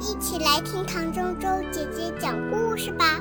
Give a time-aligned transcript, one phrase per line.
[0.00, 3.20] 一起来听唐周周姐姐讲故事吧。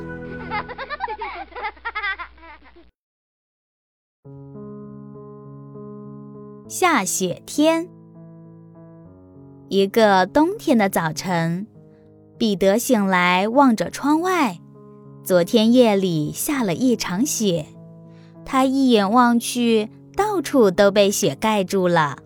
[6.70, 7.90] 下雪天，
[9.68, 11.68] 一个冬天的早晨，
[12.38, 14.62] 彼得醒来，望着窗外，
[15.22, 17.66] 昨天夜里下了一场雪，
[18.46, 22.20] 他一眼望去，到处都被雪盖住了。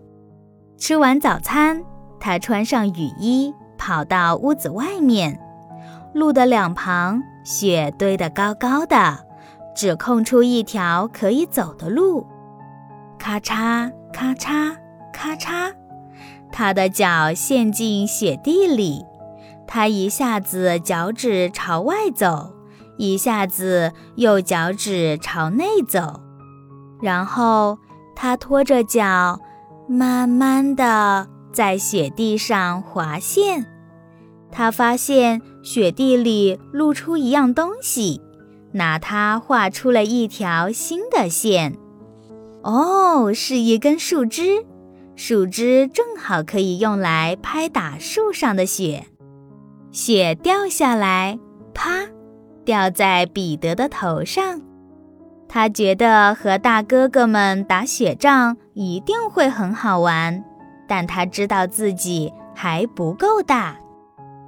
[0.78, 1.84] 吃完早餐，
[2.20, 3.52] 他穿上雨衣，
[3.84, 5.38] 跑到屋子外面。
[6.14, 9.26] 路的两旁，雪堆得高高的，
[9.76, 12.26] 只空出一条可以走的路。
[13.18, 14.74] 咔嚓咔嚓
[15.12, 15.74] 咔嚓，
[16.50, 19.04] 他的脚陷进雪地里。
[19.66, 22.54] 他一下子脚趾朝外走，
[22.96, 26.22] 一下子又脚趾朝内走，
[27.02, 27.76] 然后
[28.16, 29.40] 他拖着脚。
[29.86, 33.66] 慢慢的在雪地上划线，
[34.56, 38.20] 他发现雪地里露出一样东西，
[38.70, 41.76] 拿它画出了一条新的线。
[42.62, 44.64] 哦，是一根树枝，
[45.16, 49.06] 树枝正好可以用来拍打树上的雪。
[49.90, 51.36] 雪掉下来，
[51.74, 52.06] 啪，
[52.64, 54.60] 掉在彼得的头上。
[55.48, 60.44] 他觉得和大哥哥们打雪仗一定会很好玩，
[60.88, 63.76] 但他知道自己还不够大，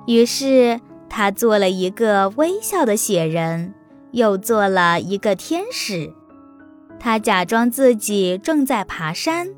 [0.06, 3.74] 于是他做了一个微笑的雪人，
[4.12, 6.12] 又做了一个天使。
[6.98, 9.48] 他假装自己正在爬山，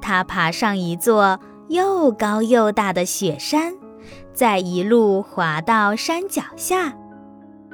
[0.00, 3.74] 他爬上一座又高又大的雪山，
[4.32, 6.96] 再一路滑到山脚下。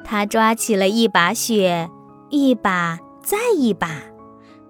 [0.03, 1.89] 他抓起了一把雪，
[2.29, 2.99] 一把。
[3.25, 3.89] 再一把，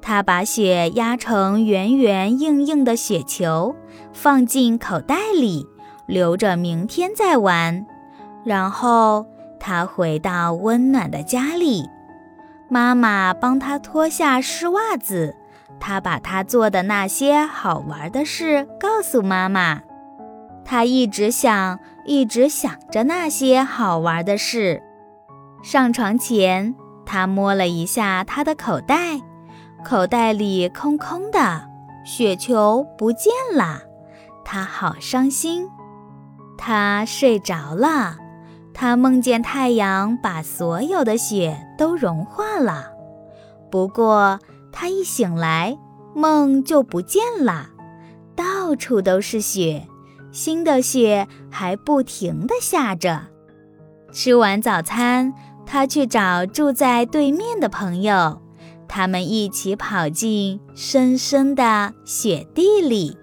[0.02, 3.76] 他把雪压成圆圆硬硬的雪球，
[4.14, 5.68] 放进口袋里，
[6.06, 7.86] 留着明天再玩。
[8.44, 9.26] 然后
[9.60, 11.90] 他回到温暖的家里，
[12.70, 15.36] 妈妈帮他脱下湿袜子。
[15.80, 19.82] 他把他做的那些好玩的事告诉妈妈。
[20.64, 24.82] 他一直想，一直想着那些好玩的事。
[25.64, 26.76] 上床前。
[27.08, 29.22] 他摸了一下他的口袋，
[29.84, 31.70] 口袋里空空的，
[32.04, 33.84] 雪球不见了。
[34.44, 35.70] 他好伤心。
[36.58, 38.18] 他睡着了，
[38.74, 42.92] 他梦见太阳把所有的雪都融化了。
[43.72, 44.40] 不过
[44.72, 45.78] 他一醒来，
[46.14, 47.70] 梦就不见了，
[48.36, 49.88] 到处都是雪，
[50.32, 53.28] 新的雪还不停地下着。
[54.12, 55.34] 吃完早餐。
[55.68, 58.40] 他去找住在对面的朋友，
[58.88, 63.18] 他们一起跑进深深的雪地里。